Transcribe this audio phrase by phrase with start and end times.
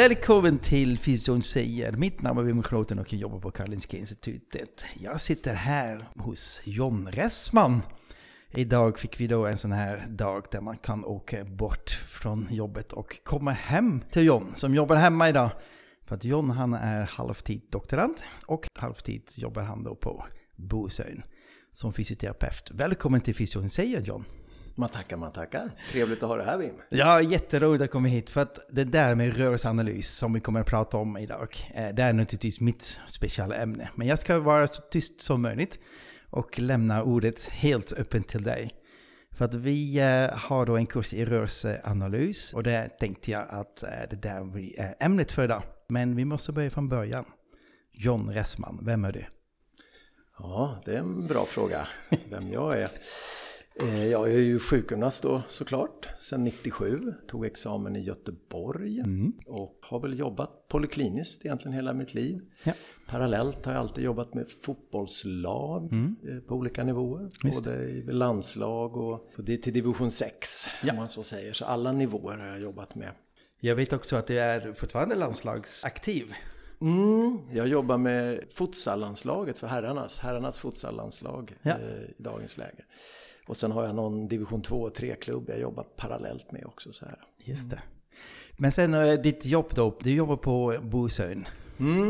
[0.00, 1.92] Välkommen till Fysion säger.
[1.92, 4.84] Mitt namn är Wim Kloten och jag jobbar på Karolinska Institutet.
[4.98, 7.82] Jag sitter här hos John Ressman.
[8.50, 12.92] Idag fick vi då en sån här dag där man kan åka bort från jobbet
[12.92, 15.50] och komma hem till John som jobbar hemma idag.
[16.04, 21.22] För att John han är halvtid doktorand och halvtid jobbar han då på Bosön
[21.72, 22.70] som fysioterapeut.
[22.70, 24.24] Välkommen till Fysion säger John.
[24.80, 25.70] Man tackar, man tackar.
[25.90, 26.74] Trevligt att ha dig här Wim.
[26.88, 30.66] Ja, jätteroligt att komma hit för att det där med rörelseanalys som vi kommer att
[30.66, 33.90] prata om idag, eh, det är naturligtvis mitt speciella ämne.
[33.94, 35.78] Men jag ska vara så tyst som möjligt
[36.30, 38.70] och lämna ordet helt öppet till dig.
[39.30, 43.82] För att vi eh, har då en kurs i rörelseanalys och det tänkte jag att
[43.82, 45.62] eh, det där eh, ämnet för idag.
[45.88, 47.24] Men vi måste börja från början.
[47.92, 49.24] John Ressman, vem är du?
[50.38, 51.88] Ja, det är en bra fråga,
[52.30, 52.90] vem jag är.
[53.82, 57.14] Eh, Jag är ju sjukgymnast då såklart, sedan 97.
[57.28, 59.02] Tog examen i Göteborg
[59.46, 62.40] och har väl jobbat polykliniskt egentligen hela mitt liv.
[62.64, 62.72] Ja.
[63.08, 67.28] Parallellt har jag alltid jobbat med fotbollslag eh, på olika nivåer.
[67.44, 67.64] Visst.
[67.64, 70.90] Både i landslag och och det är till division 6 Ja.
[70.92, 71.52] om man så säger.
[71.52, 73.10] Så alla nivåer har jag jobbat med.
[73.60, 76.32] Jag vet också att du är fortfarande landslagsaktiv.
[76.80, 81.70] Mm, jag jobbar med futsallandslaget för herrarnas, herrarnas futsallandslag Ja.
[81.70, 82.84] eh, i dagens läge.
[83.50, 86.92] Och sen har jag någon division 2 och 3-klubb jag jobbar parallellt med också.
[86.92, 87.18] Så här.
[87.44, 87.82] Just det.
[88.56, 91.46] Men sen eh, ditt jobb då, du jobbar på Bosön.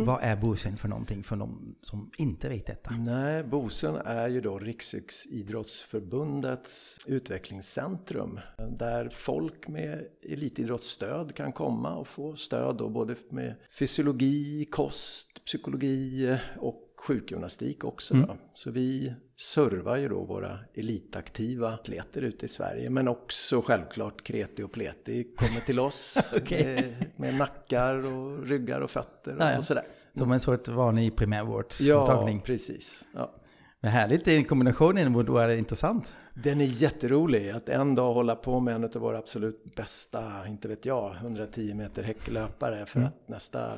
[0.05, 2.91] Vad är Bosön för någonting för de som inte vet detta?
[2.91, 8.41] Nej, Bosön är ju då Riksidrottsförbundets utvecklingscentrum.
[8.79, 16.39] Där folk med elitidrottsstöd kan komma och få stöd då både med fysiologi, kost, psykologi
[16.59, 18.15] och sjukgymnastik också.
[18.15, 18.37] Då.
[18.55, 22.91] Så vi servar ju då våra elitaktiva atleter ute i Sverige.
[22.91, 26.75] Men också självklart kreti och pleti kommer till oss Okej.
[26.75, 29.59] med, med nackar och ryggar och fötter och, Ja, ja.
[29.59, 29.85] och sådär.
[30.15, 32.41] Som en sorts vanlig Ja, primärvårdsmottagning.
[32.41, 33.05] precis.
[33.15, 33.35] Ja.
[33.81, 36.13] Men härligt, den kombinationen borde vara intressant.
[36.35, 40.69] Den är jätterolig att en dag hålla på med en av våra absolut bästa, inte
[40.69, 43.73] vet jag, 110 meter häcklöpare för att nästa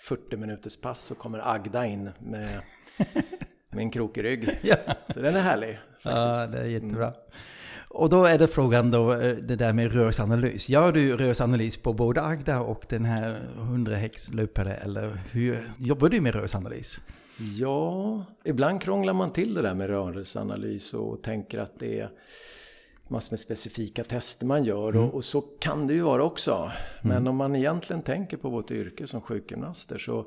[0.00, 2.60] 40 minuters pass så kommer Agda in med,
[3.70, 4.58] med en krokig rygg.
[4.62, 4.76] Ja,
[5.14, 6.52] Så den är härlig ja faktiskt.
[6.52, 7.12] det är jättebra.
[7.90, 10.68] Och då är det frågan då, eh, det där med rörelseanalys.
[10.68, 16.20] Gör du rörelseanalys på både Agda och den här 100 häxlöpare eller hur jobbar du
[16.20, 17.00] med rörelseanalys?
[17.58, 22.10] Ja, ibland krånglar man till det där med rörelseanalys och tänker att det är
[23.10, 26.70] massor med specifika tester man gör och, och så kan det ju vara också.
[27.02, 30.26] Men om man egentligen tänker på vårt yrke som sjukgymnaster så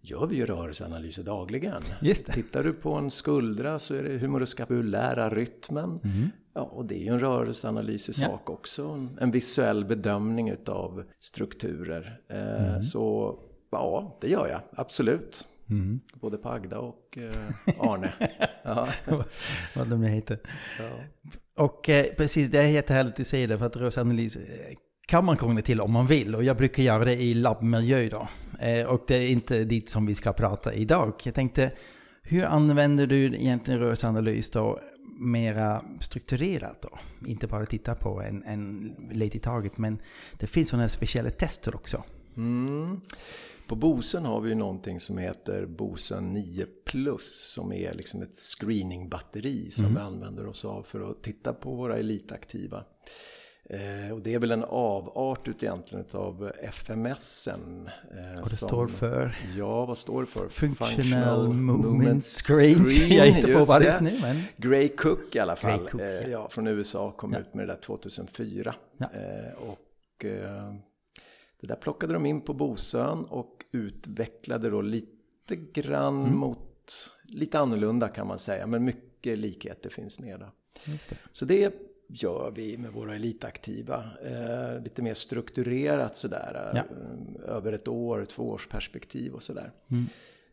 [0.00, 1.82] gör vi ju rörelseanalyser dagligen.
[2.32, 6.00] Tittar du på en skuldra så är det humoroskapulära rytmen.
[6.54, 8.28] Ja, och det är ju en rörelseanalys i Ja.
[8.28, 8.82] sak också.
[8.88, 12.20] En, en visuell bedömning utav strukturer.
[12.28, 13.34] Eh, Så
[13.70, 15.46] ja, det gör jag absolut.
[16.14, 18.12] Både på Agda och eh, Arne.
[18.62, 18.88] ja.
[19.76, 20.38] Vad de nu heter.
[20.78, 20.90] Ja.
[21.56, 24.76] Och eh, precis, det är jättehärligt att säga det för att rörelseanalys eh,
[25.06, 26.34] kan man krångla till om man vill.
[26.34, 28.28] Och jag brukar göra det i labbmiljö då.
[28.60, 31.14] Eh, och det är inte dit som vi ska prata idag.
[31.24, 31.72] Jag tänkte,
[32.22, 34.80] hur använder du egentligen rörelseanalys då
[35.18, 36.98] mera strukturerat då?
[37.26, 39.98] Inte bara titta på en, en led i taget, men
[40.38, 42.02] det finns sådana här speciella tester också.
[42.36, 43.00] Mm.
[43.68, 48.36] På Bosön har vi ju någonting som heter Bosön 9 Plus som är liksom ett
[48.36, 52.84] screeningbatteri som vi använder oss av för att titta på våra elitaktiva.
[53.70, 57.90] Eh, och det är väl en avart ut egentligen av FMSen.
[58.10, 60.48] Eh, Och det står för Ja, vad står det för?
[60.48, 62.84] Functional Movement Screen.
[63.08, 63.84] Jag hittar på bara det.
[63.84, 64.42] just nu, men...
[64.56, 65.88] Gray Cook i alla fall.
[65.88, 66.28] Cook, eh, ja.
[66.28, 66.48] ja.
[66.48, 67.38] från USA kom Ja.
[67.38, 68.74] ut med det där 2004.
[68.96, 69.06] Ja.
[69.14, 70.74] Eh, och eh,
[71.64, 76.38] det där plockade de in på Bosön och utvecklade då lite grann Mm.
[76.38, 76.94] mot,
[77.24, 80.50] lite annorlunda kan man säga, men mycket likheter finns med där.
[80.84, 81.16] Det.
[81.32, 81.74] Så det
[82.08, 84.04] gör vi med våra elitaktiva.
[84.24, 86.70] Eh, lite mer strukturerat sådär.
[86.74, 86.80] Ja.
[86.80, 89.72] Eh, över ett år, två års perspektiv och sådär.
[89.88, 90.04] Mm.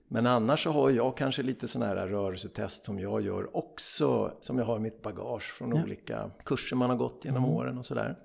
[0.08, 4.58] Men annars så har jag kanske lite sådana här rörelsetest som jag gör också, som
[4.58, 5.84] jag har i mitt bagage från ja.
[5.84, 7.56] olika kurser man har gått genom mm.
[7.56, 8.16] åren och sådär.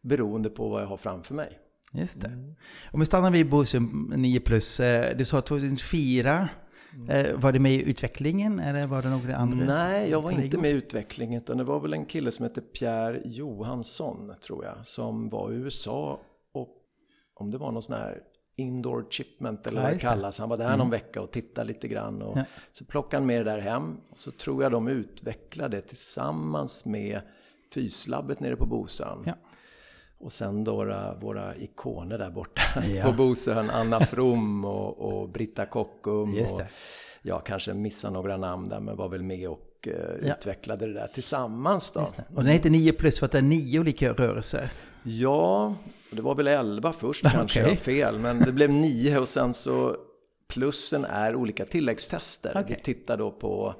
[0.00, 1.58] Beroende på vad jag har framför mig.
[1.94, 2.26] Just det.
[2.26, 2.54] Mm.
[2.92, 4.80] Om vi stannar vid Bosum 9 plus.
[4.80, 6.48] Eh, du sa 2004.
[6.94, 7.08] Mm.
[7.08, 9.66] Eh, var det med i utvecklingen eller var det några andra?
[9.66, 11.36] Nej, jag var inte med i utvecklingen.
[11.36, 14.86] Utan det var väl en kille som hette Pierre Johansson, tror jag.
[14.86, 16.20] Som var i USA
[16.52, 16.76] och
[17.34, 18.22] om det var någon sån här
[18.56, 20.38] Indoor Chipment eller vad det kallas.
[20.38, 20.78] Han var där mm.
[20.78, 22.22] någon vecka och tittade lite grann.
[22.22, 22.44] Och ja.
[22.72, 23.96] Så plockade han med det där hem.
[24.10, 27.20] Och så tror jag de utvecklade tillsammans med
[27.74, 29.22] Fyslabbet nere på Bosön.
[29.26, 29.34] Ja.
[30.22, 32.62] Och sen då våra, våra ikoner där borta
[32.94, 33.04] ja.
[33.04, 33.70] på Bosön.
[33.70, 36.38] Anna From och, och Britta Kockum.
[36.38, 36.60] Och,
[37.22, 40.34] ja, kanske missar några namn där men var väl med och uh, ja.
[40.34, 42.00] utvecklade det där tillsammans då.
[42.36, 44.70] Och den heter 9 plus för att det är nio olika rörelser.
[45.02, 45.74] Ja,
[46.10, 47.72] det var väl 11 först kanske, okay.
[47.72, 48.18] jag fel.
[48.18, 49.96] Men det blev 9 och sen så
[50.48, 52.50] plussen är olika tilläggstester.
[52.50, 52.76] Okay.
[52.76, 53.74] Vi tittar då på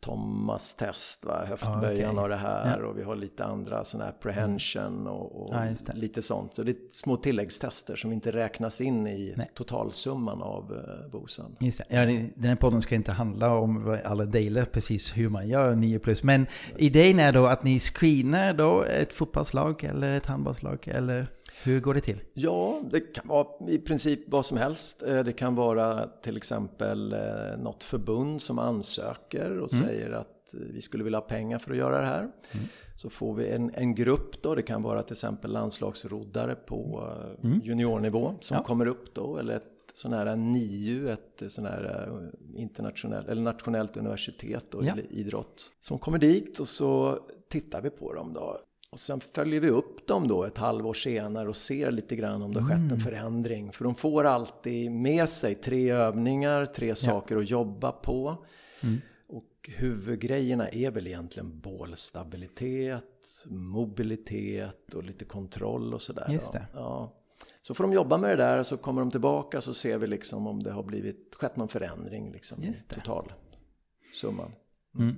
[0.00, 1.44] Thomas test, va?
[1.44, 2.22] höftböjan okay.
[2.22, 2.86] och det här ja.
[2.86, 6.54] och vi har lite andra sådana här prehension och, och ja, lite sånt.
[6.54, 9.50] Så det är små tilläggstester som inte räknas in i Nej.
[9.54, 11.56] totalsumman av uh, bosen.
[11.60, 15.74] Just Ja, den här podden ska inte handla om alla delar, precis hur man gör
[15.74, 16.22] 9 plus.
[16.22, 16.46] Men
[16.76, 21.26] idén är då att ni screenar då ett fotbollslag eller ett handbollslag eller?
[21.64, 22.20] Hur går det till?
[22.34, 25.02] Ja, det kan vara i princip vad som helst.
[25.06, 29.86] Eh, det kan vara till exempel eh, något förbund som ansöker och mm.
[29.86, 32.20] säger att eh, vi skulle vilja ha pengar för att göra det här.
[32.20, 32.66] Mm.
[32.96, 37.12] Så får vi en, en grupp då, det kan vara till exempel landslagsroddare på
[37.42, 37.60] mm.
[37.64, 38.62] juniornivå som ja.
[38.62, 39.64] kommer upp då, eller ett
[39.94, 42.10] sån här NIU, ett sån här
[42.54, 44.96] internationellt eller nationellt universitet då, ja.
[45.10, 45.72] idrott.
[45.80, 47.18] Som kommer dit och så
[47.48, 48.60] tittar vi på dem då.
[48.90, 52.54] Och sen följer vi upp dem då ett halvår senare och ser lite grann om
[52.54, 53.00] det har skett en mm.
[53.00, 53.72] förändring.
[53.72, 57.40] För de får alltid med sig tre övningar, tre saker ja.
[57.40, 58.44] att jobba på.
[58.80, 59.00] Mm.
[59.26, 66.28] Och huvudgrejerna är väl egentligen bålstabilitet, mobilitet och lite kontroll och sådär.
[66.32, 66.66] Just det.
[66.74, 67.14] Ja.
[67.62, 70.06] Så får de jobba med det där och så kommer de tillbaka så ser vi
[70.06, 74.52] liksom om det har blivit, skett någon förändring liksom, i totalsumman.
[74.98, 75.16] Mm.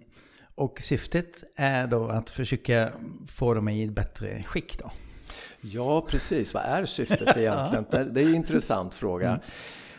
[0.61, 2.93] Och syftet är då att försöka
[3.27, 4.91] få dem i ett bättre skick då?
[5.61, 6.55] Ja, precis.
[6.55, 7.85] Vad är syftet egentligen?
[8.15, 9.41] Det är en intressant fråga.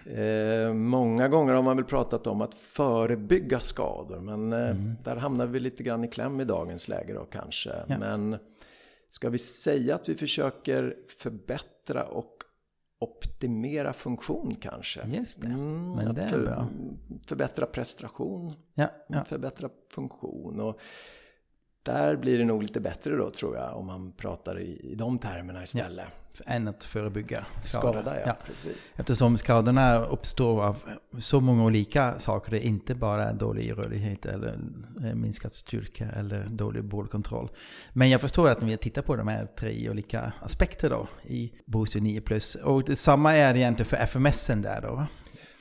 [0.06, 0.68] Mm.
[0.68, 4.96] Eh, många gånger har man väl pratat om att förebygga skador, men eh, mm.
[5.04, 7.72] där hamnar vi lite grann i kläm i dagens läge då kanske.
[7.88, 7.98] Ja.
[7.98, 8.38] Men
[9.10, 12.34] ska vi säga att vi försöker förbättra och
[13.02, 15.02] optimera funktion kanske.
[15.08, 16.68] Just det, mm, men det är för, bra.
[17.28, 19.24] Förbättra prestation, ja, ja.
[19.24, 20.60] förbättra funktion.
[20.60, 20.80] Och
[21.84, 25.20] där blir det nog lite bättre då tror jag om man pratar i, i de
[25.20, 26.06] termerna istället.
[26.10, 27.92] Ja än att förebygga skador.
[27.92, 28.36] Skada, ja, ja.
[28.46, 28.92] Precis.
[28.96, 30.78] Eftersom skadorna uppstår av
[31.20, 32.52] så många olika saker.
[32.52, 34.60] Det är inte bara dålig rörlighet eller
[35.06, 37.50] eh, minskad styrka eller dålig bollkontroll.
[37.94, 42.02] Men jag förstår att ni tittar på de här tre olika aspekter då i Booster
[42.02, 42.56] 9 Plus.
[42.56, 45.06] Och detsamma är egentligen för FMSen där då?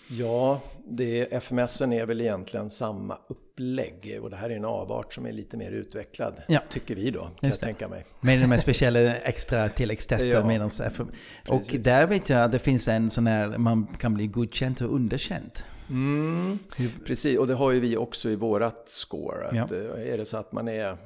[0.09, 5.27] Ja, det, FMSen är väl egentligen samma upplägg och det här är en avart som
[5.27, 6.61] är lite mer utvecklad, ja.
[6.69, 8.05] tycker vi då, kan jag tänka mig.
[8.21, 11.11] Med de här speciella extra tilläggstester ja, medans FM.
[11.49, 14.95] Och där vet jag att det finns en sån här, man kan bli godkänd och
[14.95, 15.53] underkänd.
[15.91, 16.59] Mm,
[17.07, 19.49] precis, och det har ju vi också i vårat score.
[19.49, 19.77] Att ja.
[19.77, 20.97] Eh, är det så att man är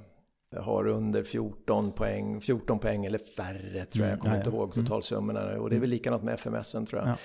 [0.56, 4.74] har under 14 poäng, 14 poäng eller färre tror jag, jag kommer mm, inte ihåg
[4.74, 5.60] totalsummorna.
[5.60, 7.08] Och det är väl likadant med FMSen tror jag.
[7.08, 7.16] Ja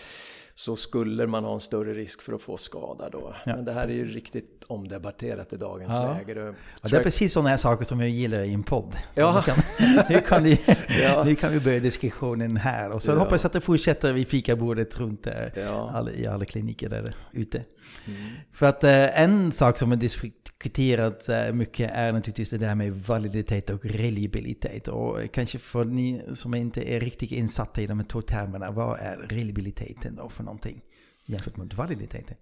[0.59, 3.35] så skulle man ha en större risk för att få skada då.
[3.45, 3.55] Ja.
[3.55, 6.13] Men det här är ju riktigt omdebatterat i dagens ja.
[6.13, 6.33] läge.
[6.33, 8.95] Det, ja, det är precis sådana här saker som jag gillar i en podd.
[9.15, 9.43] Ja.
[9.47, 9.63] Nu, kan,
[10.09, 10.59] nu, kan vi,
[11.25, 12.91] nu kan vi börja diskussionen här.
[12.91, 13.19] Och så ja.
[13.19, 15.91] hoppas att det fortsätter vid fikabordet runt där, ja.
[15.93, 17.63] all, i alla kliniker där ute.
[18.05, 18.19] Mm.
[18.51, 22.93] För att eh, en sak som har diskuterat eh, mycket är naturligtvis det där med
[22.93, 24.87] validitet och reliabilitet.
[24.87, 28.99] Och kanske för ni som inte är riktigt insatta i de här två termerna, vad
[28.99, 30.82] är reliabiliteten då för någonting
[31.25, 32.38] jämfört med validiteten?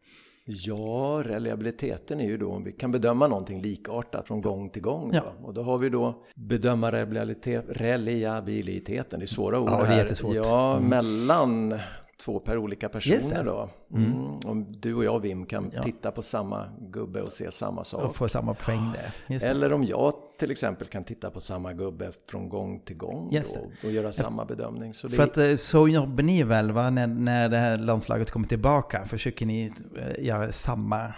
[0.50, 5.12] Ja, reliabiliteten är ju då om vi kan bedöma någonting likartat från gång till gång.
[5.14, 5.24] Ja.
[5.44, 9.98] Och då har vi då bedöma reliabilitet, reliabiliteten, det är svåra ord ja, det är
[9.98, 10.36] jättesvårt.
[10.36, 10.90] Ja, mm.
[10.90, 11.80] mellan
[12.22, 13.70] två per olika personer då.
[13.94, 14.12] Mm.
[14.12, 14.40] Mm.
[14.46, 15.84] Om du och jag Wim kan ja.
[15.84, 18.04] titta på samma gubbe och se samma sak.
[18.04, 18.92] Och få samma poäng
[19.28, 19.46] där.
[19.46, 23.72] Eller om jag till exempel kan titta på samma gubbe från gång till gång då,
[23.84, 24.94] och göra samma bedömning.
[24.94, 26.89] Så För att eh, så jobbar ni väl va?
[26.89, 29.06] När, när det här landslaget kommer tillbaka?
[29.06, 31.13] Försöker ni eh, göra samma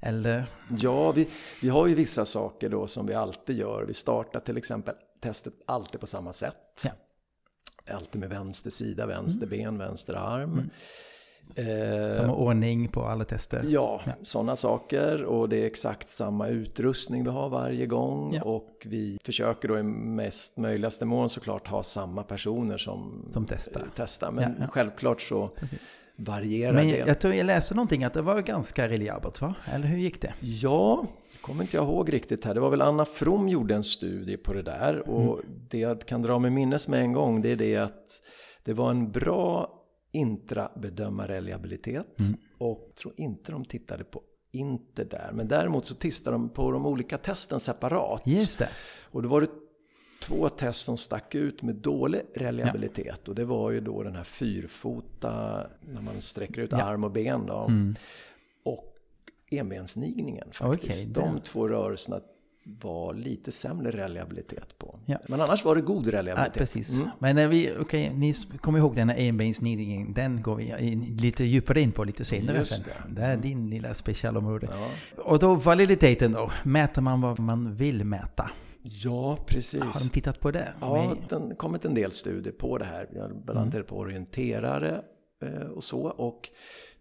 [0.00, 0.44] eller?
[0.78, 1.28] Ja, vi,
[1.62, 3.84] vi har ju vissa saker då som vi alltid gör.
[3.86, 6.82] Vi startar till exempel testet alltid på samma sätt.
[6.84, 6.90] Ja
[7.90, 9.58] alltid med vänster sida, vänster mm.
[9.58, 10.52] ben, vänster arm.
[10.52, 10.70] Mm.
[11.54, 13.64] Eh, samma ordning på alla tester?
[13.68, 14.12] Ja, ja.
[14.22, 15.24] sådana saker.
[15.24, 18.34] Och det är exakt samma utrustning vi har varje gång.
[18.34, 18.42] Ja.
[18.42, 23.82] Och vi försöker då i mest möjligaste mån såklart ha samma personer som, som testar.
[23.96, 24.30] testar.
[24.30, 25.78] Men ja, självklart så Precis.
[26.16, 26.96] varierar Men det.
[26.96, 29.54] Jag tror jag läste någonting att det var ganska reliabelt va?
[29.72, 30.34] Eller hur gick det?
[30.40, 31.06] Ja,
[31.40, 32.54] kommer inte jag ihåg riktigt här.
[32.54, 35.08] Det var väl Anna From gjorde en studie på det där.
[35.08, 35.44] Och mm.
[35.70, 38.22] det jag kan dra mig minnes med en gång det är det att
[38.64, 39.77] det var en bra
[40.18, 42.20] intrabedömarreliabilitet.
[42.20, 42.36] Mm.
[42.58, 44.22] Och tror inte de tittade på
[44.52, 45.30] Inter där.
[45.34, 48.22] Men däremot så tittade de på de olika testen separat.
[48.24, 48.68] Just det.
[49.02, 49.50] Och då var det
[50.22, 53.20] två test som stack ut med dålig reliabilitet.
[53.24, 53.30] Ja.
[53.30, 56.82] Och det var ju då den här fyrfota, när man sträcker ut ja.
[56.82, 57.46] arm och ben.
[57.46, 57.66] Då.
[57.68, 57.94] Mm.
[58.64, 58.94] Och
[59.50, 61.10] enbensnigningen faktiskt.
[61.10, 62.20] Okay, de två rörelserna
[62.80, 64.98] var lite sämre reliabilitet på.
[65.06, 65.18] Ja.
[65.28, 66.56] Men annars var det god reliabilitet.
[66.56, 66.98] Ja, precis.
[66.98, 67.10] Mm.
[67.18, 71.92] Men när vi, okay, ni kommer ihåg den här den går vi lite djupare in
[71.92, 72.92] på lite senare Just sen.
[73.08, 73.40] Det, det är mm.
[73.40, 74.68] din lilla specialområde.
[74.70, 75.22] Ja.
[75.22, 78.50] Och då validiteten då, mäter man vad man vill mäta?
[78.82, 79.80] Ja, precis.
[79.80, 80.72] Har de tittat på det?
[80.80, 83.08] Ja, det har kommit en del studier på det här.
[83.44, 83.86] Bland annat mm.
[83.86, 85.02] på orienterare
[85.42, 86.00] eh, och så.
[86.00, 86.48] Och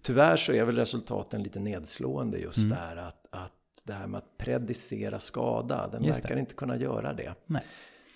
[0.01, 2.69] tyvärr så är väl resultaten lite nedslående just mm.
[2.69, 3.56] där att, att
[3.87, 6.39] det här med att predicera skada, den Just verkar det.
[6.39, 7.33] inte kunna göra det.
[7.45, 7.63] Nej.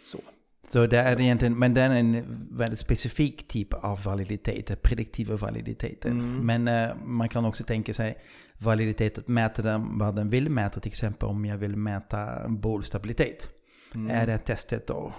[0.04, 0.20] Så.
[0.68, 6.10] Så det är egentligen, men den är en väldigt specifik typ av validitet, prediktiva validiteter.
[6.10, 6.46] Mm.
[6.46, 8.18] Men uh, man kan också tänka sig
[8.58, 13.50] validitet, mäta den vad den vill mäta, till exempel om jag vill mäta bollstabilitet.
[13.96, 14.12] Mm.
[14.12, 15.14] Är det testet då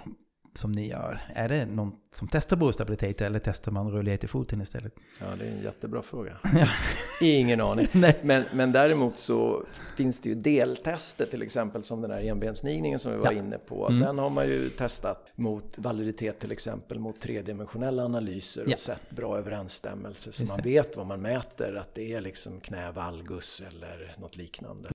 [0.55, 4.61] som ni gör, är det någon som testar brostabilitet eller testar man rörlighet i foten
[4.61, 4.93] istället?
[5.19, 6.37] Ja, det är en jättebra fråga.
[7.21, 7.87] Ingen aning.
[8.21, 13.11] men, men däremot så finns det ju deltester till exempel som den här enbensnigningen som
[13.11, 13.37] vi var ja.
[13.37, 13.87] inne på.
[13.87, 13.99] Mm.
[13.99, 18.73] Den har man ju testat mot validitet till exempel mot tredimensionella analyser ja.
[18.73, 22.91] och sett bra överensstämmelse så man vet vad man mäter, att det är liksom knä,
[22.91, 24.89] valgus eller något liknande.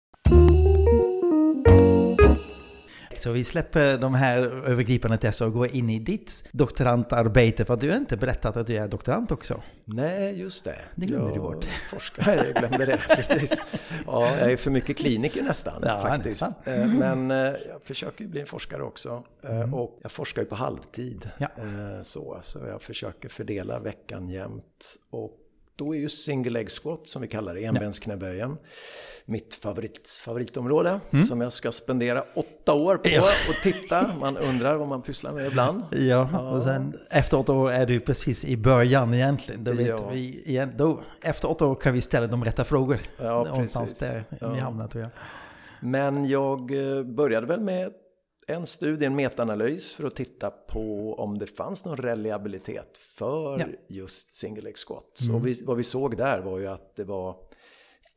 [3.20, 7.64] Så vi släpper de här övergripande testerna och går in i ditt doktorandarbete.
[7.64, 9.62] För du har inte berättat att du är doktorand också.
[9.84, 10.78] Nej, just det.
[10.94, 11.68] Det glömde jag du bort.
[11.90, 13.62] Forskar, jag glömde det, precis.
[14.06, 16.42] Ja, jag är för mycket kliniker nästan ja, faktiskt.
[16.42, 16.74] Nästan.
[16.74, 19.22] Eh, men eh, jag försöker bli en forskare också.
[19.42, 19.74] Eh, mm.
[19.74, 21.30] Och jag forskar ju på halvtid.
[21.38, 21.48] Ja.
[22.02, 24.96] Så, så jag försöker fördela veckan jämt.
[25.10, 25.36] Och
[25.78, 28.56] då är ju single leg squat, som vi kallar det, enbensknäböjen,
[29.24, 31.24] mitt favorit, favoritområde mm.
[31.24, 33.22] som jag ska spendera åtta år på ja.
[33.48, 34.10] och titta.
[34.20, 35.82] Man undrar vad man pysslar med ibland.
[35.90, 36.50] Ja, ja.
[36.50, 39.64] och sen efter åtta år är du precis i början egentligen.
[39.64, 40.08] Då, vet ja.
[40.12, 42.98] vi igen, då, efter åtta år kan vi ställa de rätta frågor.
[43.16, 44.52] Ja, Någonstans där ja.
[44.52, 45.10] vi hamnar tror jag.
[45.80, 47.92] Men jag eh, började väl med
[48.50, 53.66] en studie, en metaanalys för att titta på om det fanns någon reliabilitet för ja.
[53.88, 55.20] just single leg squat.
[55.22, 55.34] Mm.
[55.34, 57.36] Och vi, vad vi såg där var ju att det var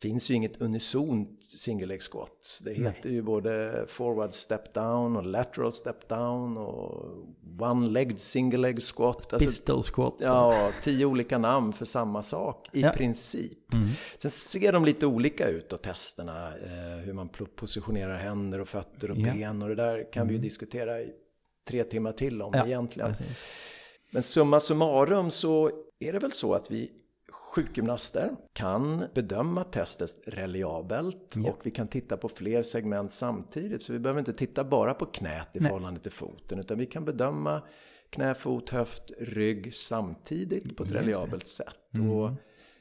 [0.01, 2.61] finns ju inget unisont single leg squat.
[2.63, 3.13] Det heter Nej.
[3.13, 7.05] ju både forward step down och lateral step down och
[7.59, 9.33] one legged single leg squat.
[9.33, 10.15] Alltså, Pistol squat.
[10.19, 12.91] Ja, tio olika namn för samma sak i ja.
[12.91, 13.73] princip.
[13.73, 13.87] Mm.
[14.17, 19.11] Sen ser de lite olika ut och testerna, eh, hur man positionerar händer och fötter
[19.11, 19.33] och ja.
[19.33, 20.27] ben och det där kan mm.
[20.27, 20.43] vi ju mm.
[20.43, 21.11] diskutera i
[21.67, 23.09] tre timmar till om ja, egentligen.
[23.09, 23.45] Precis.
[24.11, 26.91] Men summa summarum så är det väl så att vi
[27.51, 31.49] sjukgymnaster kan bedöma testet reliabelt ja.
[31.49, 33.81] och vi kan titta på fler segment samtidigt.
[33.81, 35.69] Så vi behöver inte titta bara på knät i Nej.
[35.69, 37.61] förhållande till foten utan vi kan bedöma
[38.09, 41.93] knä, fot, höft, rygg samtidigt på ett reliabelt sätt.
[41.93, 42.11] Mm.
[42.11, 42.31] Och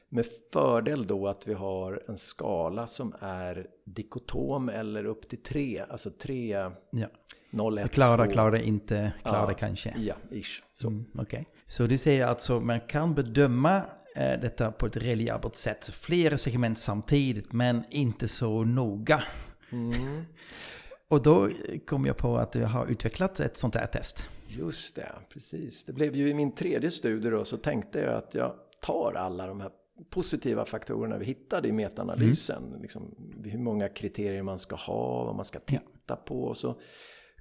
[0.09, 5.83] med fördel då att vi har en skala som är dikotom eller upp till tre,
[5.89, 7.07] alltså tre ja.
[7.49, 8.31] 0, 1, klara, 2.
[8.31, 9.93] klara, inte klara ja, kanske.
[9.97, 10.63] Ja, ish.
[10.73, 10.87] Så.
[10.87, 11.43] Mm, okay.
[11.67, 13.81] så du säger alltså man kan bedöma
[14.15, 15.89] detta på ett reliabelt sätt.
[15.89, 19.23] Flera segment samtidigt men inte så noga.
[19.71, 20.25] Mm.
[21.07, 21.49] Och då
[21.85, 24.27] kom jag på att du har utvecklat ett sånt här test.
[24.47, 25.83] Just det, precis.
[25.83, 29.47] Det blev ju i min tredje studie då så tänkte jag att jag tar alla
[29.47, 29.71] de här
[30.09, 32.67] positiva faktorerna vi hittade i metaanalysen.
[32.67, 32.81] Mm.
[32.81, 36.15] Liksom, hur många kriterier man ska ha, vad man ska titta ja.
[36.15, 36.43] på.
[36.43, 36.75] Och så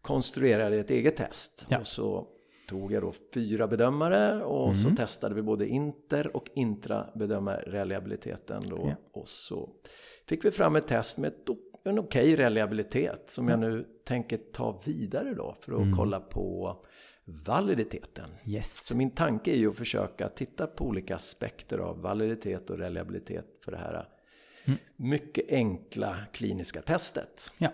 [0.02, 1.66] konstruerade jag ett eget test.
[1.68, 1.78] Ja.
[1.78, 2.26] Och så
[2.70, 4.74] tog jag då fyra bedömare och mm.
[4.74, 8.88] så testade vi både inter och intrabedömarreliabiliteten då.
[8.88, 8.94] Ja.
[9.20, 9.70] Och så
[10.28, 11.32] fick vi fram ett test med
[11.84, 15.96] en okej okay reliabilitet som jag nu tänker ta vidare då för att mm.
[15.96, 16.76] kolla på
[17.24, 18.30] validiteten.
[18.46, 18.86] Yes.
[18.86, 23.46] Så min tanke är ju att försöka titta på olika aspekter av validitet och reliabilitet
[23.64, 24.08] för det här
[24.64, 24.78] mm.
[24.96, 27.50] mycket enkla kliniska testet.
[27.58, 27.70] Ja.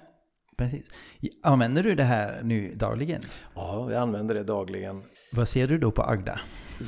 [0.57, 0.87] Precis.
[1.43, 3.21] Använder du det här nu dagligen?
[3.55, 5.03] Ja, jag använder det dagligen.
[5.33, 6.41] Vad ser du då på Agda?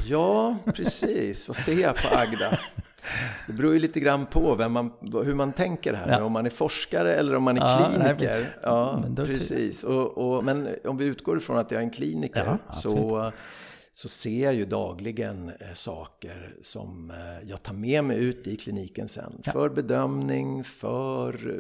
[0.07, 1.49] Ja, precis.
[1.49, 2.59] Vad ser jag på Agda?
[3.47, 4.93] Det beror ju lite grann på vem man,
[5.25, 6.19] hur man tänker här.
[6.19, 6.25] Ja.
[6.25, 8.35] Om man är forskare eller om man är Ja, kliniker.
[8.39, 9.85] nej, ja, men precis.
[9.85, 13.33] Och, och, men om vi utgår ifrån att jag är en kliniker Ja, så,
[13.99, 18.57] så ser jag ju dagligen eh, saker som eh, jag tar med mig ut i
[18.57, 19.41] kliniken sen.
[19.45, 19.53] Ja.
[19.53, 21.57] För bedömning, för eh,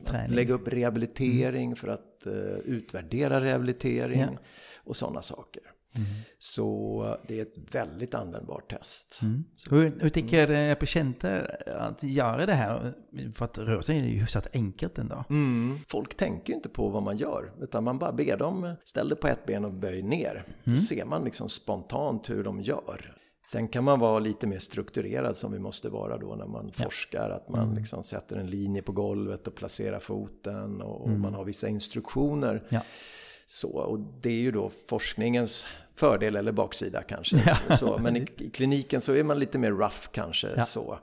[0.00, 0.36] att Träning.
[0.36, 2.26] lägga upp rehabilitering, för att
[2.64, 4.28] utvärdera rehabilitering Ja.
[4.76, 5.62] och sådana saker.
[6.38, 9.20] Så det är ett väldigt användbart test.
[9.70, 12.94] Hur, hur tycker eh, patienter att göra det här?
[13.34, 15.24] För att rörelsen är ju hyfsat enkelt ändå.
[15.30, 15.78] Mm.
[15.88, 19.18] Folk tänker ju inte på vad man gör, utan man bara ber dem ställ dig
[19.18, 20.44] på ett ben och böj ner.
[20.64, 23.16] Då ser man liksom spontant hur de gör.
[23.46, 27.30] Sen kan man vara lite mer strukturerad som vi måste vara då när man forskar.
[27.30, 31.44] Att man liksom sätter en linje på golvet och placerar foten och, och man har
[31.44, 32.62] vissa instruktioner.
[32.68, 32.80] Ja.
[33.46, 37.56] Så, och det är ju då forskningens fördel eller baksida kanske.
[37.78, 40.48] Så, men i, i kliniken så är man lite mer rough kanske.
[40.56, 40.62] Ja.
[40.62, 40.98] Så.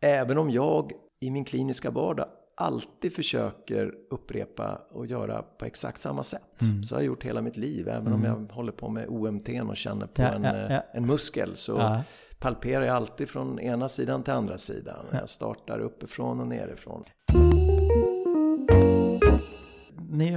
[0.00, 2.26] Även om jag i min kliniska vardag
[2.56, 6.62] alltid försöker upprepa och göra på exakt samma sätt.
[6.62, 6.82] Mm.
[6.82, 7.88] Så har jag gjort hela mitt liv.
[7.88, 10.82] Även om jag håller på med OMT och känner på Ja, en, ja, eh, ja.
[10.92, 12.02] en muskel så Ja.
[12.38, 15.06] palperar jag alltid från ena sidan till andra sidan.
[15.12, 17.04] Jag startar uppifrån och nerifrån.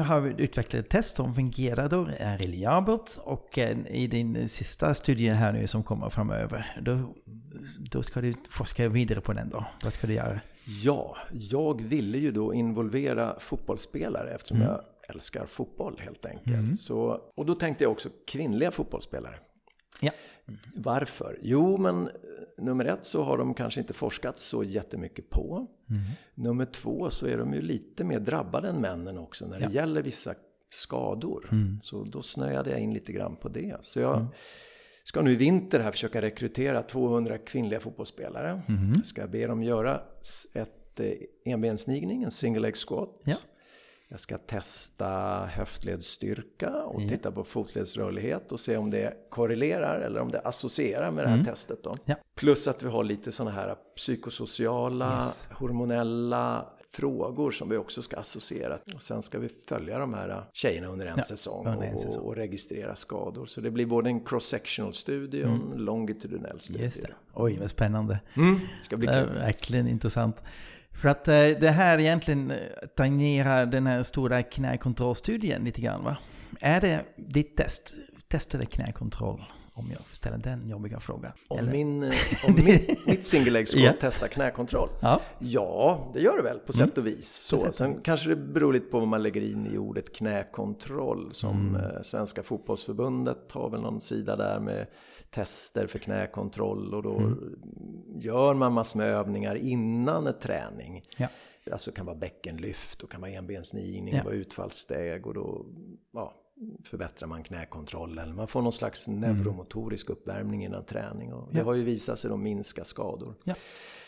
[0.07, 4.93] Har vi utvecklat ett test som fungerar då, är reliabelt och eh, i din sista
[4.93, 6.99] studie här nu som kommer framöver, då,
[7.91, 9.65] då ska du forska vidare på den då.
[9.83, 10.39] Vad ska du göra?
[10.83, 16.79] Ja, jag ville ju då involvera fotbollsspelare eftersom jag älskar fotboll helt enkelt.
[16.79, 19.35] Så, och då tänkte jag också kvinnliga fotbollsspelare.
[20.01, 20.11] Ja.
[20.75, 21.39] Varför?
[21.41, 22.13] Jo, men eh,
[22.57, 25.67] nummer ett så har de kanske inte forskat så jättemycket på.
[26.35, 30.01] Nummer två så är de ju lite mer drabbade än männen också när det gäller
[30.01, 30.33] vissa
[30.69, 31.47] skador.
[31.81, 33.75] Så då snöade jag in lite grann på det.
[33.81, 34.27] Så jag
[35.03, 38.61] ska nu i vinter här försöka rekrytera 200 kvinnliga fotbollsspelare.
[39.03, 40.01] Ska jag be dem göra
[40.53, 41.11] ett eh,
[41.45, 43.21] enbenssnigning, en single leg squat.
[43.25, 43.35] Ja.
[44.09, 45.09] Jag ska testa
[45.45, 51.25] höftledsstyrka och titta på fotledsrörlighet och se om det korrelerar eller om det associerar med
[51.25, 51.83] det här testet.
[51.83, 51.95] Då.
[52.05, 52.15] Ja.
[52.35, 55.47] Plus att vi har lite sådana här psykosociala, Yes.
[55.51, 58.77] hormonella frågor som vi också ska associera.
[58.95, 62.01] Och sen ska vi följa de här tjejerna under en Ja, säsong, under en och,
[62.01, 62.21] säsong.
[62.23, 63.45] och registrera skador.
[63.45, 66.83] Så det blir både en cross-sectional studie och en longitudinell studie.
[66.83, 67.09] Just det.
[67.33, 68.19] Oj, vad spännande.
[68.35, 69.33] Mm, ska bli Det är kul.
[69.35, 70.35] verkligen intressant.
[71.01, 72.57] För att eh, det här egentligen eh,
[72.95, 76.17] tangerar den här stora knäkontrollstudien lite grann va?
[76.61, 77.93] Är det ditt test?
[78.27, 79.43] Testade knäkontroll?
[79.73, 81.31] Om jag ställer den jobbiga frågan.
[81.47, 81.71] Om, Eller?
[81.71, 82.11] min, eh,
[82.47, 83.93] om mitt, mitt single squat Ja.
[83.99, 84.89] testar knäkontroll?
[85.01, 85.21] Ja.
[85.39, 87.27] Ja, det gör det väl på sätt och vis.
[87.29, 91.29] Så, sätt sen kanske det beror lite på vad man lägger in i ordet knäkontroll.
[91.31, 92.03] Som Mm.
[92.03, 94.87] Svenska fotbollsförbundet har väl någon sida där med
[95.29, 96.93] tester för knäkontroll.
[96.93, 97.55] Och då Mm.
[98.15, 101.01] gör man massor med övningar innan ett träning.
[101.17, 101.27] Ja.
[101.71, 104.23] Alltså kan vara bäckenlyft och kan vara enbenssnigning, Ja.
[104.23, 105.65] vara utfallssteg och då
[106.13, 106.33] ja,
[106.83, 108.35] förbättrar man knäkontrollen.
[108.35, 111.57] Man får någon slags neuromotorisk uppvärmning innan träning och det Mm.
[111.59, 111.63] Ja.
[111.65, 113.35] har ju visat sig då minska skador.
[113.43, 113.55] Ja.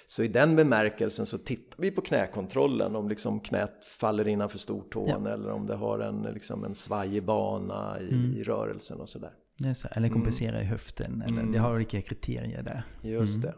[0.07, 5.27] Så i den bemärkelsen så tittar vi på knäkontrollen om liksom knät faller innanför stortån
[5.27, 8.37] eller om det har en, liksom en svajig bana i, Mm.
[8.37, 9.31] i rörelsen och sådär.
[9.59, 11.21] Det så, eller kompensera i höften.
[11.21, 12.83] Eller, Det har olika kriterier där.
[13.01, 13.53] Just det.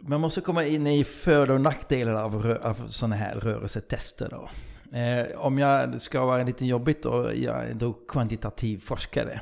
[0.00, 4.50] Man måste komma in i för och nackdelar av, av sådana här rörelsetester då.
[4.98, 9.40] Eh, om jag ska vara lite jobbigt då, jag är då kvantitativ forskare.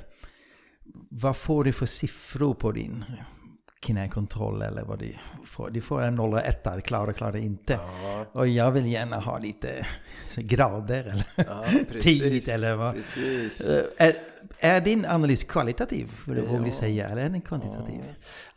[1.11, 3.05] Vad får du för siffror på din
[3.85, 5.15] knäkontroll eller vad du
[5.47, 5.71] får?
[5.71, 7.73] Du får en 0 och 1, klara, klara inte.
[8.03, 9.87] Ja, Och jag vill gärna ha lite
[10.37, 12.45] grader eller ja precis.
[12.47, 12.95] tid eller vad.
[12.95, 13.69] Precis.
[13.69, 14.15] Eh, Är,
[14.59, 16.59] är din analys kvalitativ, du Ja.
[16.59, 18.01] våga säga, eller är den kvantitativ?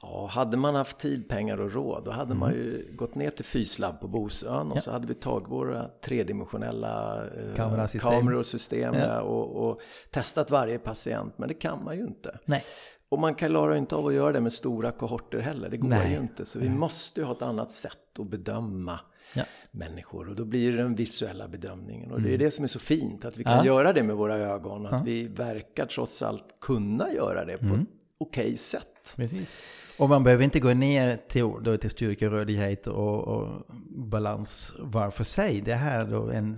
[0.01, 2.61] Ja, hade man haft tid, pengar och råd då hade man Mm.
[2.63, 7.55] ju gått ner till Fyslab på Bosön och så hade vi tagit våra tredimensionella eh,
[7.55, 8.11] Kamerasystem.
[8.11, 9.79] kameror och system och, och
[10.11, 11.33] testat varje patient.
[11.37, 12.39] Men det kan man ju inte.
[12.45, 12.63] Nej.
[13.09, 15.69] Och man klarar ju inte av att göra det med stora kohorter heller.
[15.69, 16.11] Det går Nej.
[16.11, 16.45] ju inte.
[16.45, 18.99] Så vi måste ju ha ett annat sätt att bedöma
[19.33, 19.43] Ja.
[19.71, 20.29] människor.
[20.29, 22.11] Och då blir det den visuella bedömningen.
[22.11, 23.25] Och det är det som är så fint.
[23.25, 23.65] Att vi kan Mm.
[23.65, 23.73] Ja.
[23.73, 24.85] göra det med våra ögon.
[24.85, 27.81] Att vi verkar trots allt kunna göra det på Mm.
[27.81, 29.13] ett okej sätt.
[29.17, 29.57] Precis.
[29.97, 35.11] Och man behöver inte gå ner till, då till styrka, rörlighet och, och balans var
[35.11, 35.61] för sig.
[35.61, 36.57] Det här är då en,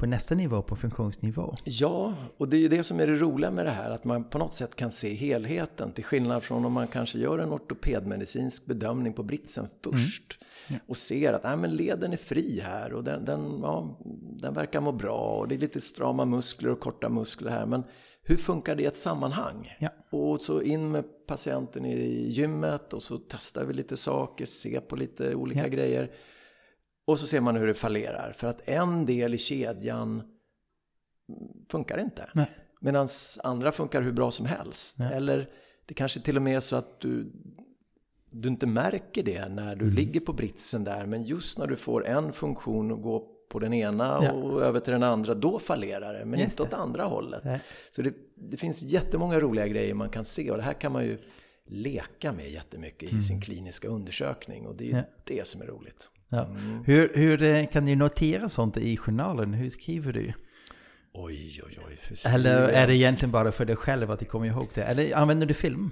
[0.00, 1.54] på nästa nivå, på funktionsnivå.
[1.64, 3.90] Ja, och det är ju det som är det roliga med det här.
[3.90, 5.92] Att man på något sätt kan se helheten.
[5.92, 10.38] Till skillnad från om man kanske gör en ortopedmedicinsk bedömning på britsen först.
[10.86, 13.98] Och ser att nej, men leden är fri här och den, den, ja,
[14.40, 15.36] den verkar må bra.
[15.38, 17.66] Och det är lite strama muskler och korta muskler här.
[17.66, 17.82] Men
[18.22, 19.76] hur funkar det i ett sammanhang?
[19.78, 19.88] Ja.
[20.10, 24.96] Och så in med patienten i gymmet och så testar vi lite saker, ser på
[24.96, 25.68] lite olika Ja.
[25.68, 26.10] grejer.
[27.10, 28.32] Och så ser man hur det fallerar.
[28.36, 30.22] För att en del i kedjan
[31.70, 32.30] funkar inte.
[32.34, 32.50] Nej.
[32.80, 33.08] Medan
[33.44, 34.96] andra funkar hur bra som helst.
[34.98, 35.10] Ja.
[35.10, 35.48] Eller
[35.86, 37.32] det kanske till och med är så att du,
[38.30, 41.06] du inte märker det när du ligger på britsen där.
[41.06, 44.32] Men just när du får en funktion och gå på den ena Ja.
[44.32, 46.24] och över till den andra, då fallerar det.
[46.24, 46.76] Men Just inte åt det.
[46.76, 47.44] andra hållet.
[47.44, 47.60] Nej.
[47.90, 51.04] Så det, det finns jättemånga roliga grejer man kan se och det här kan man
[51.04, 51.18] ju
[51.66, 55.04] leka med jättemycket i sin kliniska undersökning och det är ju Mm.
[55.16, 55.22] Ja.
[55.24, 56.10] det som är roligt.
[56.32, 56.46] Ja.
[56.86, 59.54] Hur, hur eh, kan du notera sånt i journalen?
[59.54, 60.32] Hur skriver du?
[61.12, 61.98] Oj, oj, oj.
[62.34, 64.82] Eller är det egentligen bara för dig själv att du kommer ihåg det?
[64.82, 65.90] Eller använder du film?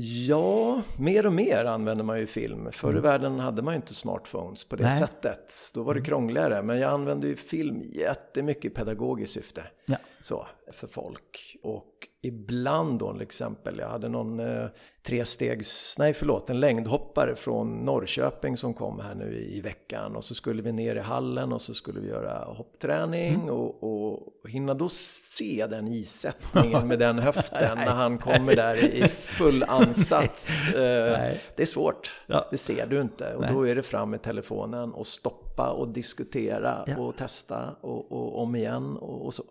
[0.00, 2.68] Ja, mer och mer använder man ju film.
[2.72, 4.90] Förr i världen hade man ju inte smartphones på det Mm.
[4.90, 4.98] Nej.
[4.98, 5.08] Mm.
[5.08, 5.54] sättet.
[5.74, 6.62] Då var det krångligare.
[6.62, 9.62] Men jag använder ju film jättemycket i pedagogiskt syfte.
[9.86, 9.96] Ja.
[10.20, 11.56] Så, för folk.
[11.62, 11.92] Och
[12.22, 14.66] ibland då till exempel, jag hade någon eh,
[15.02, 20.16] trestegs, nej förlåt, en längdhoppare från Norrköping som kom här nu i, i veckan.
[20.16, 23.48] Och så skulle vi ner i hallen och så skulle vi göra hoppträning Mm.
[23.50, 29.08] och, och hinna då se den isättningen med den höften när han kommer där i
[29.08, 30.68] full ansats.
[30.74, 32.48] Eh, det är svårt, Ja.
[32.50, 33.34] det ser du inte.
[33.34, 33.50] Och Nej.
[33.52, 36.98] då är det fram med telefonen och stoppa och diskutera Ja.
[36.98, 39.42] och testa och, och om igen och, och så.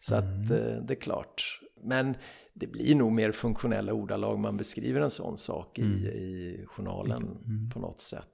[0.00, 0.52] Så att Mm.
[0.52, 1.60] eh, det är klart.
[1.82, 2.14] Men
[2.54, 6.04] det blir nog mer funktionella ordalag man beskriver en sån sak i, Mm.
[6.06, 7.38] i journalen
[7.74, 8.28] på något sätt.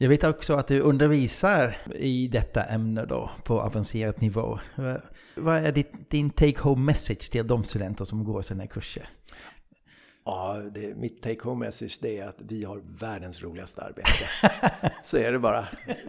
[0.00, 4.58] Jag vet också att du undervisar i detta ämne då på avancerad nivå.
[4.76, 5.00] Vad-
[5.36, 9.08] Vad är ditt, din take home message till de studenter som går här kurser?
[10.30, 14.10] Ja, det, mitt take home message det är att vi har världens roligaste arbete.
[15.02, 15.64] så är det bara.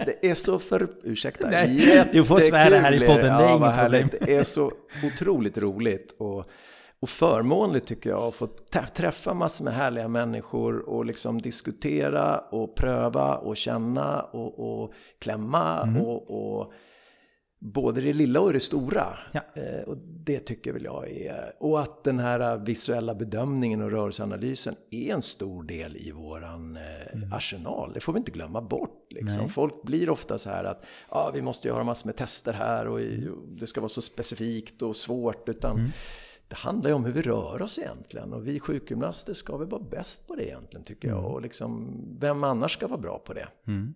[0.05, 3.55] Det är så för, ursäkta, Nej, du får svära här i podden, det är ja,
[3.55, 4.09] inget problem.
[4.11, 4.71] Det är så
[5.03, 6.49] otroligt roligt och,
[6.99, 8.47] och förmånligt tycker jag att få
[8.93, 15.81] träffa massor med härliga människor och liksom diskutera och pröva och känna och, och klämma
[15.81, 16.01] Mm.
[16.01, 16.73] och, och
[17.59, 19.17] både det lilla och det stora.
[19.31, 19.41] Ja.
[19.55, 21.53] Eh, och det tycker väl jag är...
[21.59, 27.33] Och att den här visuella bedömningen och rörelseanalysen är en stor del i våran eh,
[27.33, 27.91] arsenal.
[27.93, 29.07] Det får vi inte glömma bort.
[29.09, 29.49] Liksom.
[29.49, 33.01] Folk blir ofta så här att ah, vi måste göra massor med tester här och
[33.01, 35.49] i- det ska vara så specifikt och svårt.
[35.49, 35.77] Utan
[36.49, 38.33] det handlar ju om hur vi rör oss egentligen.
[38.33, 41.25] Och vi sjukgymnaster ska väl vara bäst på det egentligen tycker jag.
[41.25, 43.47] Och liksom, vem annars ska vara bra på det?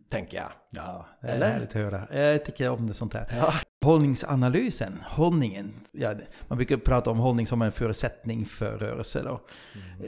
[0.10, 0.52] Tänker jag.
[0.72, 1.52] Ja, det är Eller?
[1.52, 2.08] härligt att höra.
[2.12, 3.28] Jag tycker om det sånt här.
[3.32, 3.54] Ja.
[3.86, 5.74] Hållningsanalysen, hållningen.
[5.92, 6.14] Ja,
[6.48, 9.42] man brukar prata om hållning som en förutsättning för rörelse då.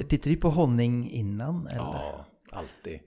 [0.07, 1.67] Tittar du på hållning innan?
[1.67, 1.77] Eller?
[1.77, 2.99] Ja, alltid.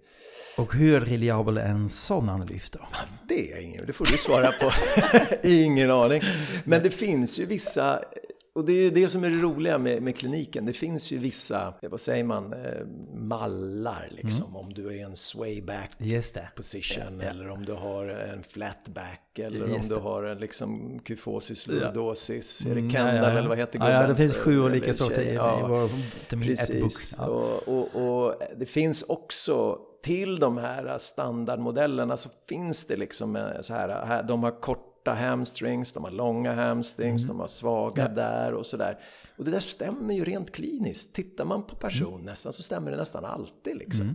[0.58, 2.80] Och hur reliabel är en sån analys då?
[3.28, 4.70] Det är ingen, det får du svara på.
[5.48, 6.22] ingen aning.
[6.64, 8.00] Men det finns ju vissa,
[8.58, 10.66] och det är ju det som är det roliga med, med kliniken.
[10.66, 14.56] Det finns ju vissa, eh, vad säger man, eh, mallar liksom.
[14.56, 16.48] Om du är en swayback det.
[16.56, 20.00] position eller om du har en flatback eller Just om du det.
[20.00, 22.66] har en liksom kyfosis lordosis.
[22.66, 23.38] Är Mm, det ja, Kendall ja, ja.
[23.38, 25.58] eller vad heter Ja, ja, det finns sju olika sorter i, Ja.
[25.60, 26.82] i vår vitamin 1-bok.
[26.82, 27.14] Precis.
[27.18, 27.26] Ja.
[27.26, 33.60] Och, och, och det finns också till de här standardmodellerna så finns det liksom eh,
[33.60, 34.60] så här, de har
[34.98, 38.98] korta hamstrings, de har långa hamstrings, de har svaga där och sådär.
[39.36, 41.14] Och det där stämmer ju rent kliniskt.
[41.14, 44.14] Tittar man på person nästan så stämmer det nästan alltid liksom.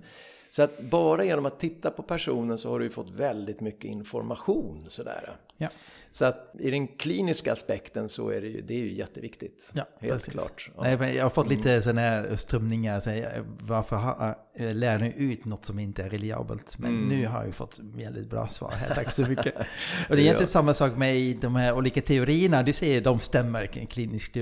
[0.56, 3.84] Så att bara genom att titta på personen så har du ju fått väldigt mycket
[3.86, 5.36] information sådär.
[5.58, 5.70] Ja.
[6.12, 9.72] Så att i den kliniska aspekten så är det ju, det är ju jätteviktigt.
[9.74, 10.34] Ja, Helt precis.
[10.34, 10.72] klart.
[10.76, 10.84] Ja.
[10.98, 13.00] Nej, jag har fått lite sådana här strömningar.
[13.00, 16.78] Så här, varför ha, äh, lär ni ut något som inte är reliabelt?
[16.78, 17.10] Men Mm.
[17.10, 18.96] nu har jag fått väldigt bra svar här.
[18.96, 19.56] Tack så mycket.
[20.10, 22.64] Och det är inte samma sak med de här olika teorierna.
[22.64, 24.38] Du säger de stämmer kliniskt.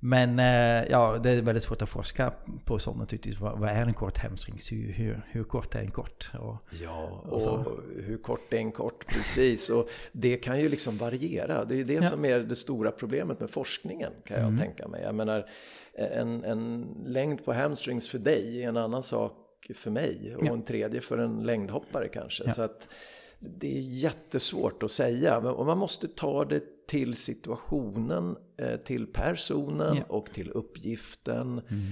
[0.00, 2.32] Men eh, ja, det är väldigt svårt att forska
[2.64, 3.40] på sånt naturligtvis.
[3.40, 4.72] Vad, vad är en kort hamstrings?
[4.72, 6.30] Hur, hur, hur kort är en kort?
[6.40, 7.72] Och, Ja, Och och
[8.04, 9.70] hur kort är en kort, precis.
[9.70, 11.64] Och det kan ju liksom variera.
[11.64, 11.98] Det är ju det Ja.
[11.98, 12.10] Mm.
[12.10, 15.02] som är det stora problemet med forskningen, kan jag tänka mig.
[15.02, 15.46] Jag menar,
[15.94, 19.32] en, en längd på hamstrings för dig är en annan sak
[19.74, 20.52] för mig och Ja.
[20.52, 22.44] en tredje för en längdhoppare kanske.
[22.46, 22.50] Ja.
[22.52, 22.88] Så att
[23.38, 25.40] det är jättesvårt att säga.
[25.40, 30.02] Men- Och man måste ta det till situationen, eh, till personen Ja.
[30.08, 31.40] och till uppgiften.
[31.70, 31.82] Mm.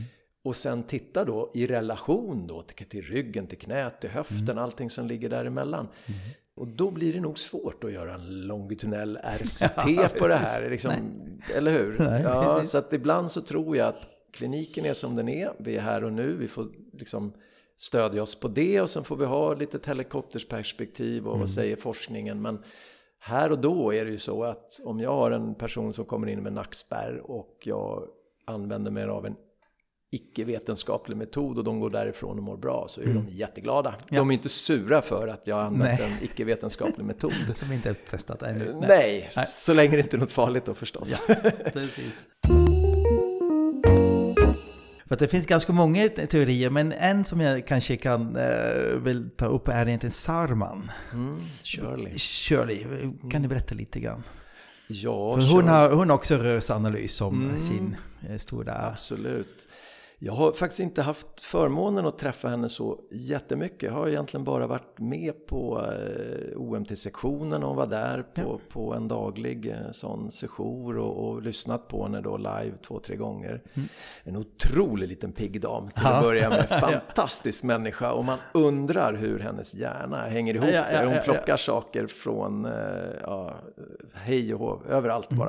[0.44, 4.58] Och sen titta då i relation då till, till ryggen, till knät, till höften, Mm.
[4.58, 5.88] allting som ligger däremellan.
[6.54, 10.70] Och då blir det nog svårt att göra en longitudinell RCT Ja, på det här.
[10.70, 10.92] Liksom,
[11.54, 11.98] eller hur?
[12.10, 15.52] Nej, ja, så att ibland så tror jag att kliniken är som den är.
[15.58, 16.36] Vi är här och nu.
[16.36, 17.32] Vi får liksom
[17.78, 21.40] stödja oss på det och sen får vi ha lite helikoptersperspektiv och Mm.
[21.40, 22.42] vad säger forskningen.
[22.42, 22.58] Men
[23.18, 26.26] här och då är det ju så att om jag har en person som kommer
[26.26, 28.02] in med nackspärr och jag
[28.44, 29.36] använder mig av en
[30.12, 33.24] icke-vetenskaplig metod och de går därifrån och mår bra så är mm.
[33.24, 33.94] de jätteglada.
[34.08, 34.16] Ja.
[34.16, 36.12] De är inte sura för att jag har använt Nej.
[36.12, 37.32] en icke-vetenskaplig metod.
[37.54, 38.64] Som inte är testat ännu.
[38.64, 38.88] Nej.
[38.88, 39.30] Nej.
[39.36, 41.24] Nej, så länge det inte är något farligt då förstås.
[41.28, 41.34] Ja,
[41.72, 42.26] precis.
[45.08, 49.46] För det finns ganska många teorier, men en som jag kanske kan uh, vill ta
[49.46, 50.90] upp är egentligen Sarman.
[51.12, 52.18] Mm, Shirley.
[52.18, 53.48] Shirley, kan ni mm.
[53.48, 54.22] berätta lite grann?
[54.88, 57.96] Ja, För hon, har, hon har också rörelseanalys som mm, sin
[58.28, 58.86] eh, stora...
[58.86, 59.68] Absolut.
[60.18, 63.82] Jag har faktiskt inte haft förmånen att träffa henne så jättemycket.
[63.82, 68.58] Jag har egentligen bara varit med på eh, OMT-sektionen och var där på, ja.
[68.68, 73.16] på en daglig eh, sån session och, och, lyssnat på henne då live två, tre
[73.16, 73.62] gånger.
[73.74, 73.88] Mm.
[74.24, 76.68] En otrolig liten pigg dam till att börja med.
[76.80, 77.66] Fantastisk ja.
[77.66, 80.70] människa och man undrar hur hennes hjärna hänger ihop.
[80.72, 82.72] Ja, ja, Hon plockar saker från eh,
[83.22, 83.54] ja,
[84.14, 85.48] hej och hov, överallt mm.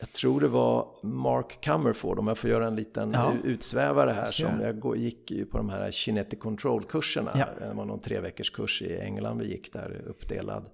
[0.00, 3.32] Jag tror det var Mark Comerford, om jag får göra en liten ja.
[3.44, 7.30] utsvävare här, som jag gick ju på de här Kinetic Control-kurserna.
[7.34, 7.46] Ja.
[7.58, 10.64] Det var någon tre veckors kurs i England vi gick där uppdelad.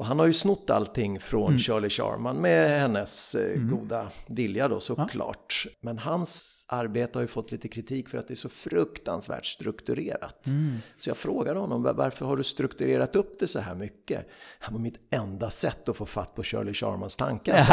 [0.00, 1.58] Och han har ju snott allting från mm.
[1.58, 3.70] Shirley Sharman med hennes eh, mm.
[3.70, 5.62] goda vilja då såklart.
[5.66, 5.70] Ja.
[5.80, 10.46] Men hans arbete har ju fått lite kritik för att det är så fruktansvärt strukturerat.
[10.46, 10.76] Mm.
[10.98, 14.28] Så jag frågade honom, varför har du strukturerat upp det så här mycket?
[14.66, 17.66] Det var mitt enda sätt att få fatt på Shirley Sharmans tankar.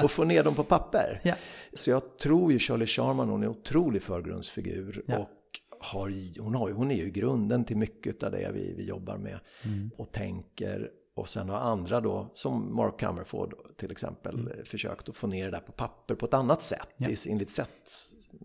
[0.04, 1.20] och få ner dem på papper.
[1.22, 1.34] Ja.
[1.72, 5.02] Så jag tror ju Shirley Sharman, hon är en otrolig förgrundsfigur.
[5.06, 5.18] Ja.
[5.18, 5.28] Och
[5.80, 9.38] har, hon, har, hon är ju grunden till mycket av det vi, vi jobbar med
[9.64, 9.90] mm.
[9.96, 10.90] och tänker.
[11.14, 14.64] Och sen har andra då, som Mark Comerford till exempel, mm.
[14.64, 17.08] försökt att få ner det där på papper på ett annat sätt, ja.
[17.28, 17.68] enligt sätt,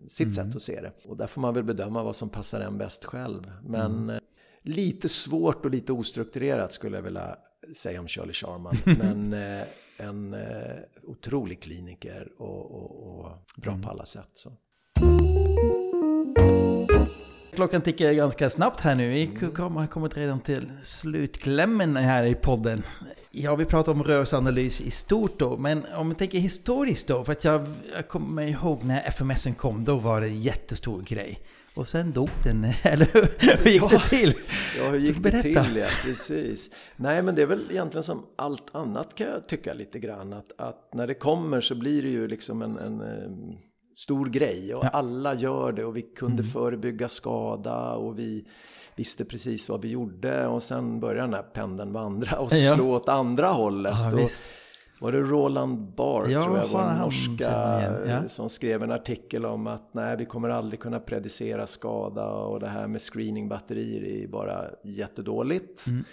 [0.08, 0.32] sitt mm.
[0.32, 0.92] sätt att se det.
[1.08, 3.52] Och där får man väl bedöma vad som passar en bäst själv.
[3.62, 4.10] Men mm.
[4.10, 4.20] Eh,
[4.62, 7.36] lite svårt och lite ostrukturerat skulle jag vilja
[7.76, 8.76] säga om Shirley Sharman.
[8.84, 13.82] Men eh, en eh, otrolig kliniker och, och, och bra mm.
[13.82, 14.30] på alla sätt.
[14.34, 14.52] Så
[17.58, 19.08] klockan tickar ganska snabbt här nu.
[19.08, 22.82] Vi har kommit redan till slutklämmen här i podden.
[23.30, 27.32] Ja, vi pratar om rörelseanalys i stort då, men om vi tänker historiskt då, för
[27.32, 31.40] att jag, jag kommer ihåg när FMSen kom, då var det en jättestor grej.
[31.74, 33.08] Och sen dog den, eller
[33.64, 34.34] hur gick det till?
[34.78, 35.76] Ja, hur gick det till?
[35.76, 36.70] Ja, precis.
[36.96, 40.32] Nej, men det är väl egentligen som allt annat kan jag tycka lite grann.
[40.32, 43.00] Att, att när det kommer så blir det ju liksom en, en
[43.98, 44.88] stor grej och ja.
[44.88, 46.52] alla gör det och vi kunde mm.
[46.52, 48.44] förebygga skada och vi
[48.96, 52.74] visste precis vad vi gjorde och sen började den här pendeln vandra och ja.
[52.74, 53.94] slå åt andra hållet.
[54.12, 54.30] Ja, och
[55.00, 58.28] var det Roland Barr, ja, tror jag, var en norska, ja.
[58.28, 62.68] som skrev en artikel om att nej, vi kommer aldrig kunna predicera skada och det
[62.68, 65.86] här med screeningbatterier är bara jättedåligt.
[65.86, 66.04] Mm.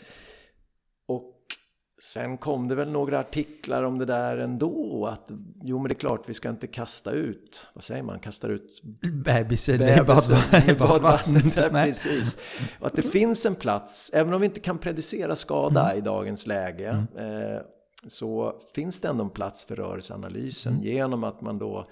[2.03, 5.08] Sen kom det väl några artiklar om det där ändå.
[5.12, 5.31] Att
[5.63, 8.81] jo men det är klart vi ska inte kasta ut, vad säger man, kastar ut
[9.23, 10.38] bebisen, bebisen
[10.69, 11.55] i badvattnet.
[11.55, 12.38] Bad precis.
[12.79, 15.97] Och att det finns en plats, även om vi inte kan predicera skada mm.
[15.97, 17.08] i dagens läge.
[17.17, 17.53] Mm.
[17.53, 17.62] Eh,
[18.08, 20.86] så finns det ändå en plats för rörelseanalysen mm.
[20.86, 21.88] genom att man då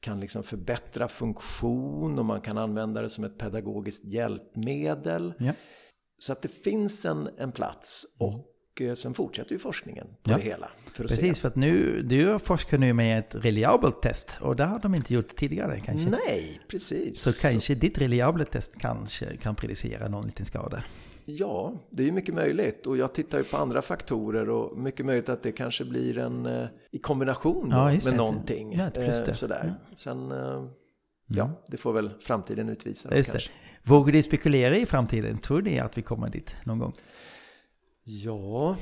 [0.00, 5.34] kan liksom förbättra funktion och man kan använda det som ett pedagogiskt hjälpmedel.
[5.38, 5.52] Ja.
[6.18, 8.16] Så att det finns en, en plats.
[8.20, 8.34] Mm.
[8.34, 10.36] Och och eh, sen fortsätter ju forskningen på ja.
[10.36, 10.68] det hela.
[10.92, 11.40] För Precis, se.
[11.40, 15.14] för att nu, du forskar nu med ett reliabelt test och det har de inte
[15.14, 16.10] gjort tidigare kanske?
[16.10, 17.20] Nej, precis.
[17.20, 17.80] Så kanske Så.
[17.80, 20.84] ditt reliabelt test kanske kan predicera någon liten skada?
[21.24, 25.28] Ja, det är mycket möjligt och jag tittar ju på andra faktorer och mycket möjligt
[25.28, 28.16] att det kanske blir en eh, i kombination ja, med det.
[28.16, 28.72] någonting.
[28.72, 29.74] Ja, eh, sådär.
[29.90, 29.96] Ja.
[29.96, 30.64] Sen, eh,
[31.26, 31.56] ja, mm.
[31.68, 33.16] det får väl framtiden utvisa.
[33.16, 33.50] Just kanske.
[33.82, 35.38] Vågar du spekulera i framtiden?
[35.38, 36.92] Tror ni att vi kommer dit någon gång?
[38.04, 38.76] Ja,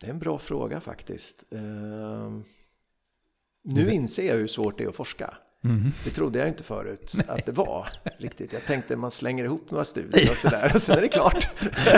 [0.00, 1.44] det är en bra fråga faktiskt.
[1.54, 2.40] Uh,
[3.64, 5.34] nu inser jag hur svårt det är att forska.
[5.64, 5.92] Mm.
[6.04, 8.52] Det trodde jag inte förut att det var riktigt.
[8.52, 11.48] Jag tänkte man slänger ihop några studier och sådär och sen är det klart.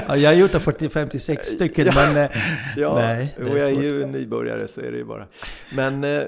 [0.09, 2.31] ja, jag har gjort 40-56 stycken ja, men eh,
[2.77, 3.37] ja, nej.
[3.39, 5.27] Och jag är ju nybörjare så är det ju bara.
[5.73, 6.25] Men eh,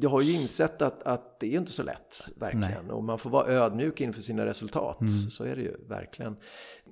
[0.00, 2.84] jag har ju insett att, att det är inte så lätt, verkligen.
[2.86, 2.94] Nej.
[2.94, 5.10] Och man får vara ödmjuk inför sina resultat, mm.
[5.10, 6.36] så är det ju verkligen.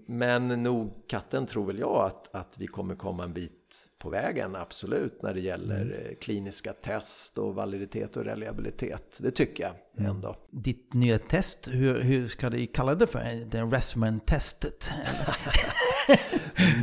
[0.06, 4.56] Men nog katten tror väl jag att, att vi kommer komma en bit på vägen,
[4.56, 5.94] absolut, när det gäller mm.
[5.94, 9.18] Eh, kliniska test och validitet och reliabilitet.
[9.22, 10.10] Det tycker jag mm.
[10.10, 10.36] ändå.
[10.50, 13.44] Ditt nya test, hur, hur ska du kalla det för?
[13.50, 14.90] Det Resman-testet?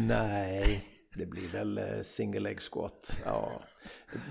[0.07, 0.83] Nej,
[1.15, 3.17] det blir väl eh, single leg squat.
[3.25, 3.61] Ja.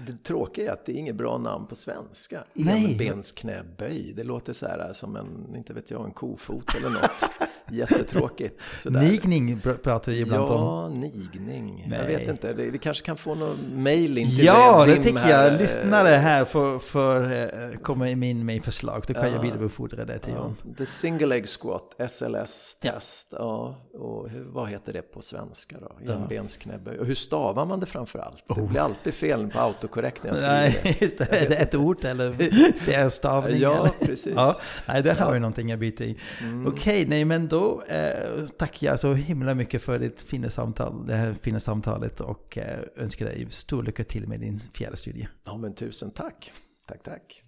[0.07, 2.45] Det tråkiga är att det är inget bra namn på svenska.
[2.55, 4.13] Enbensknäböj.
[4.17, 7.50] Det låter så här som en, inte vet jag, en kofot eller något.
[7.73, 8.63] Jättetråkigt.
[8.63, 9.01] Sådär.
[9.01, 10.61] Nigning pratar vi ibland om.
[10.61, 11.81] Ja, nigning.
[11.91, 12.17] Jag Nej.
[12.17, 15.53] vet inte, det, vi kanske kan få någon mail in till Ja, det tycker jag.
[15.61, 17.49] Lyssnare här får, får eh,
[17.83, 19.05] komma in med förslag.
[19.07, 19.29] Då kan Ja.
[19.35, 20.75] jag vidarebefordra det till Ja, John.
[20.75, 22.93] the single leg squat, SLS Ja.
[22.93, 23.29] test.
[23.39, 23.77] Ja.
[23.95, 25.93] och hur, vad heter det på svenska då?
[26.07, 26.13] Ja.
[26.13, 26.99] Enbensknäböj.
[26.99, 28.45] Och hur stavar man det framför allt?
[28.49, 28.69] Det Oh.
[28.71, 31.01] blir alltid fel på autokorrekt när jag skriver Nej, det.
[31.03, 31.25] just det.
[31.45, 32.37] Är det ett ord eller
[32.77, 33.59] särstavning?
[33.61, 34.07] Ja, eller?
[34.07, 34.33] precis.
[34.37, 34.55] Ja,
[34.89, 35.33] nej, där har Ja.
[35.33, 36.17] vi någonting att byta i.
[36.41, 36.67] Mm.
[36.67, 41.15] Okej, nej men då eh, tackar jag så himla mycket för ditt fina samtal, det
[41.15, 45.29] här fina samtalet och eh, önskar dig stor lycka till med din fjärde studie.
[45.45, 46.53] Ja, men tusen tack.
[46.87, 47.43] Tack, tack.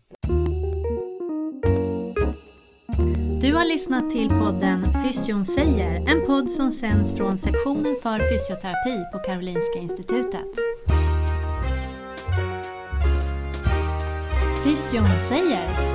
[3.40, 9.04] Du har lyssnat till podden Fysion säger, en podd som sänds från sektionen för fysioterapi
[9.12, 10.52] på Karolinska Institutet.
[14.64, 15.91] Fysion säger